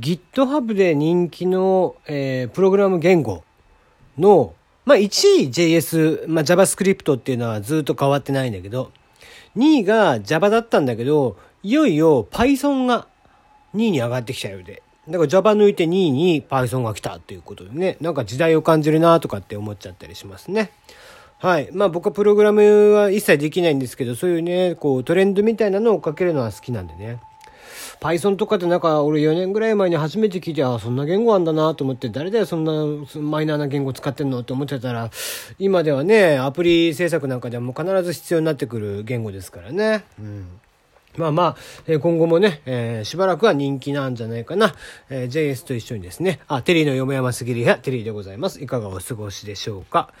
[0.00, 3.44] GitHub で人気の、えー、プログラム言語
[4.18, 8.90] の、まあ、1位 JS、まあ、JavaScript っていうのはずっと変わってないんだけど、
[9.56, 13.06] 2位が Java だったんだけど、いよいよ Python が
[13.74, 14.82] 2位に上がってきたようで。
[15.08, 20.72] だから Java 抜いて2位に Python が来たっていうことでね、なんか時代を感じるなとかって思っちゃったりしますね。
[21.38, 21.70] はい。
[21.72, 27.18] まあ僕はプログラムは一切できないんですけど、そういうね、こうトレンドみたいなのを追っかけるのは好きなんでね。
[28.00, 32.72] Python とかってなんか俺4年ぐらい前に初めて聞いて、あ、そんな言語あんだなと思って、誰だよそんな
[33.20, 35.10] マイナーな言語使ってんのって思ってたら、
[35.58, 40.04] 今ではね、アプリ制作なんかでも必ず必要になってくる言語ですからね。
[40.18, 40.60] うん。
[41.20, 41.56] まあまあ、
[41.86, 44.74] え今後もね、えー、しばらくは人気なんじゃないかな。
[45.10, 48.62] えー、JS と一緒にですね、あ、テリーの嫁山すぎるやテリーでございます。
[48.62, 50.12] いかがお過ごしでしょうか。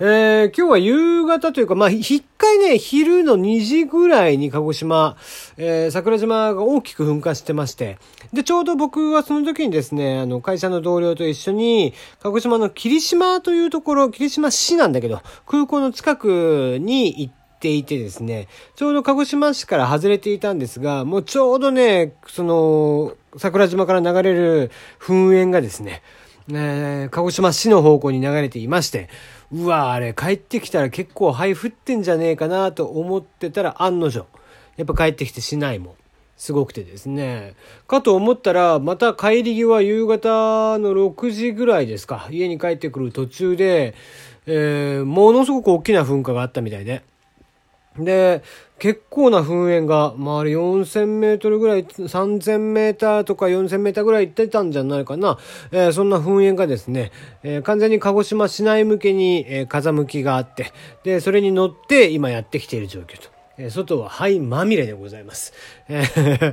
[0.00, 5.16] えー、今日は夕方というか、まあ、一回ね、昼の2時ぐらいに鹿児島、
[5.56, 7.98] えー、桜島が大きく噴火してまして、
[8.32, 24.70] で、ちょうど僕はその時にですね、あの、会社の同僚と一緒に、鹿児島の霧島というところ、霧島市なんだけど、空港の近くに行ってていてですね、ちょうど鹿児島市から外れていたんですが、もうちょうどね、その、桜島から流れる
[25.00, 26.02] 噴煙がですね、
[26.50, 29.08] えー、鹿児島市の方向に流れていまして、
[29.52, 34.26] うわ、あれ帰ってきたら結構灰降ってんじゃねえかなと思ってたら案の定。
[34.76, 35.94] やっぱ帰ってきてしないもん。
[36.36, 37.54] すごくてですね。
[37.88, 42.28] かと思ったら、また帰り際夕方の6時ぐらいですか。
[42.30, 43.94] 家に帰ってくる途中で、
[44.46, 47.02] えー、ものすごく大きな噴火があったみたいで。
[47.98, 48.42] で、
[48.78, 55.38] 結構な噴煙が、周り4000メートルぐらい、3000メーターとか4000メーターぐらい行ってたんじゃないかな。
[55.72, 57.10] えー、そんな噴煙がですね、
[57.42, 63.37] えー、完全に鹿児島市内向けに、えー、風向きがあって、で、それに乗って今やってきている状況と。
[63.58, 65.52] え外は灰まみれでございます。
[65.88, 66.04] え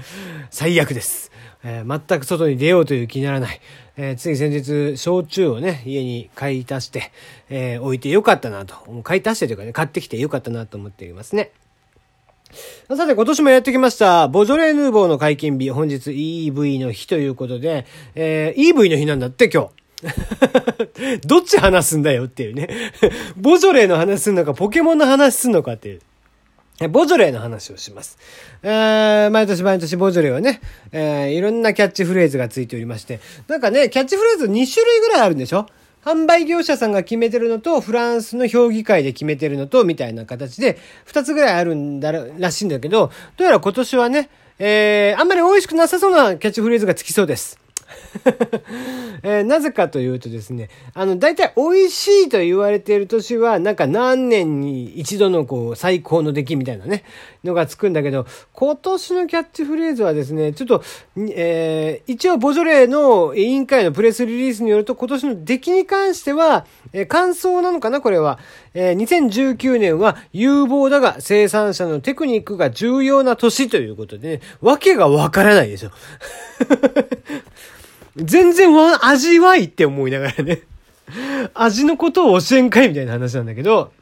[0.50, 1.32] 最悪です。
[1.64, 3.60] え全く外に出ようという気にならない。
[3.96, 7.10] えつい先日、焼酎をね、家に買い足して、
[7.48, 8.74] え置いてよかったなと。
[9.02, 11.52] 買い足してというかね、買ってきてよかったなと思っていますね。
[12.88, 19.80] さて、今年もやってきました、ボジョレ・ヌーボーの解禁日、本日 EV の日ということで、え、EV の日なんだって、今日。
[21.26, 22.68] どっち話すんだよっていうね。
[23.36, 26.00] ボジョレーの話すんのか、ポケモンの話すんのかっていう。
[26.88, 28.18] ボジョレーの話をします。
[28.62, 30.60] えー、毎年毎年ボジョレーはね、
[30.92, 35.66] えー、いろんなキャッチフレーズがついておりまして、なんかね、キャッチフレーズ2種類ぐらいあるんでしょ？
[36.04, 47.58] 販売業者さんが決めてるのと、フランスの評議会で決めてるのと、みたいな形で、二つぐらいあるんだらしいんだけど、どうやら今年はね、えー、あんまり美味しくなさそうなキャッチフレーズがつきそうです。
[49.22, 57.04] えー、なぜかというとですね、あの、大体美味しいと言われている年は、なんか何年に一度のこう、最高の出来みたいなね、
[57.44, 60.82] のがつくんだけど、今年のキャッチフレーズはですね、ちょっと、
[61.16, 68.38] えー、一応ボジョレーの委員会のプレスリリースによると、今年の出来に関しては、えー、感想なのかなこれは。
[68.72, 75.90] えー、2019年は有望だが生産者のテクニックが重要な年ということで、ね、わけがわからないでしょ。
[78.16, 78.70] 全然
[79.04, 80.62] 味わいって思いながらね。
[81.54, 83.92] 味のことを教えんかいみたいな話なんだけど、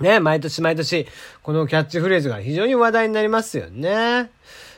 [0.00, 1.06] ね、毎年毎年、
[1.42, 4.30] このキャッチフレーズが非常に話題になりますよね。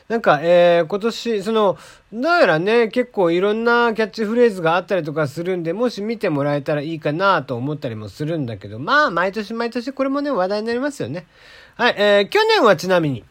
[0.07, 1.77] なんか、えー、今年、その、
[2.11, 11.27] どうやらね、結構いろんなキャッチフレーズがあったりとかするんで、もし見てもらえたらいいかなと思ったりもするんだけど、まあ、毎年毎年これもね、話題になりますよね。
[11.75, 13.23] はい、えー、去年はちなみに、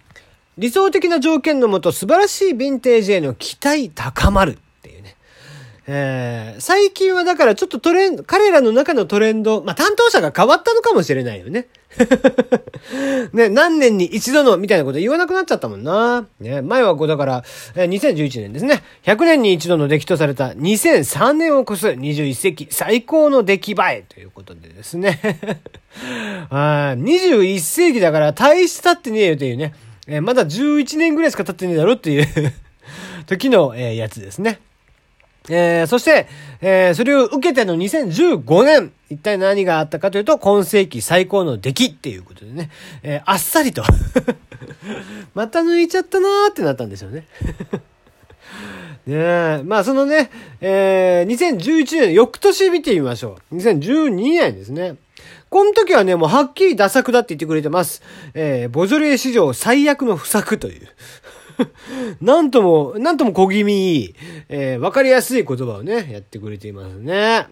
[0.57, 4.59] 理想的な条件のもと素晴らしいヴィンテージへの期待高まる。
[5.91, 11.69] えー、最近はだからちょっとトレンド、彼らの中のトレンド、まあ、担当者が変わったのかもしれないよね。
[13.33, 16.27] ね、何年に一度のみたいなこと言わなくなっちゃったもんな。
[16.41, 17.45] ね、前はこうだから、
[17.75, 18.83] え、2011年ですね。
[19.05, 25.19] 100年に一度の出来とされた2003年を超す21世紀最高の出来栄えということでですね。
[26.51, 29.73] あ21世紀だから大して経ってねえよというね。
[30.07, 32.53] えー、まだ11年ぐらいしか経ってねえだろっていう
[33.27, 34.61] 時の、えー、やつですね。
[35.51, 36.29] えー、そして、
[36.61, 42.71] えー、それを受けての2015年、一体何があったかというと、今世紀最高の出来っていうことでね、
[43.03, 43.83] えー、あっさりと
[45.35, 47.27] また抜いちゃったなーってなったんですよね
[49.07, 50.31] ねえ、まあそのね、
[50.61, 53.57] えー、2011年、翌年見てみましょう。
[53.57, 54.97] 2012年ですね。
[55.49, 58.03] この時はね、もうはっきりダ作だって言ってくれてます。
[58.35, 60.89] えー、ボジョレー史上最悪の不作という
[62.21, 64.15] なんとも、なんとも小気味いい、
[64.49, 67.47] えー、わかりやすい言葉をね、やってくれていますね。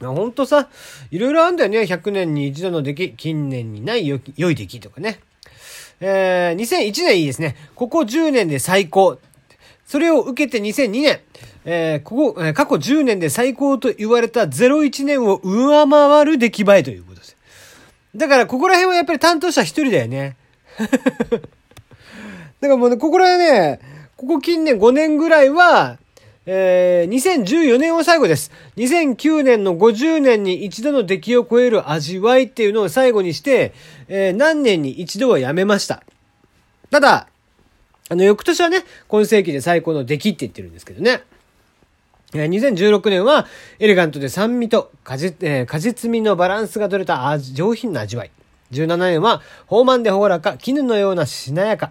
[0.00, 0.68] ほんとさ、
[1.10, 1.80] いろいろあるんだよね。
[1.80, 4.16] 100年に一度の出来、近年にない良
[4.50, 5.20] い出来とかね。
[6.00, 7.56] えー、2001年いいですね。
[7.74, 9.18] ここ10年で最高。
[9.86, 11.20] それを受けて2002年、
[11.64, 17.36] えー、ここ、えー、過去10年で最高と言われた01年を上回る出来栄えということです。
[18.14, 20.36] だから、ここら辺はやっぱり担当者一人だよね。
[22.60, 23.80] だからもうね、ここら辺ね、
[24.16, 25.98] ここ近年5年ぐらいは、
[26.46, 28.52] えー、2014年を最後です。
[28.76, 33.74] 2009年の50年に一度の出来を超える味わいっていうのを最後にして、
[34.08, 36.02] えー、何年に一度はやめました。
[36.90, 37.28] ただ、
[38.08, 41.24] あの、翌年はね、今世紀で最高の出来って言ってるんですけどね。
[42.32, 43.46] 2016年は、
[43.80, 48.30] エレガントで酸味と果実,、えー、果実味のバランスが取れた上品な味わい。
[48.70, 51.90] 17年は、豊満でほらか、絹のようなしなやか。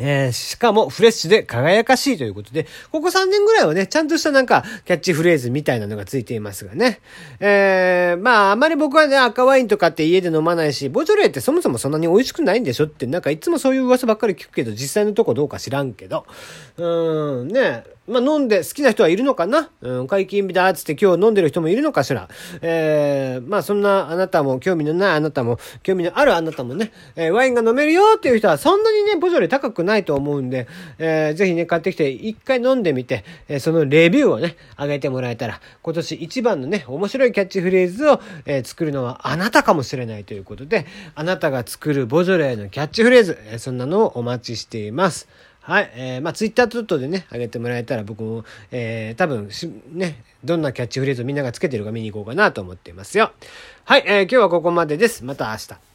[0.00, 7.00] えー、しかもフレッシュで輝かしいということで、ここ3年ぐらいはね、ちゃんとしたなんかキャッチフレーズみたいなのがついていますがね。
[7.40, 16.24] えー、まああまり僕はね、赤ワインとかって家で飲まないし、ボジョレーってそもそもそんなに美味しくないんでしょって、なんかいつもそういう噂ばっかり聞くけど、実際のとこどうか知らんけど。
[16.78, 19.70] うーん、ね、まあ、飲んで好きな人はいるのかな？
[19.80, 22.28] うん、解禁日だっつって今日飲んでる人もいるのかしら？
[22.60, 30.68] えー、まあ、そんなあなたも、興味のないあなたも、興味のあるあなたもね、えー、ワインが飲めるよっていう人はそんなにね、ボジョレ高くないと思うんで、
[30.98, 45.28] えー、ぜひね、買ってきて一回飲んでみて、えー、そのレビューをね、上げてもらえたら、今年一番のね、面白いキャッチフレーズを、えー、作るのはあなたかもしれないということで、あなたが作るボジョレーのキャッチフレーズ、えー、そんなのをお待ちしています。
[45.62, 45.92] はい。
[45.94, 49.48] えー、まあ、ツイッター等々でね、あげてもらえたら僕も、えー、多分、
[49.92, 53.30] ね、どんなキャッチフレーズをみんながつけてるか見に行こうかなと思っていますよ。
[53.84, 54.02] はい。
[54.04, 55.24] えー、今日はここまでです。
[55.24, 55.91] また明日。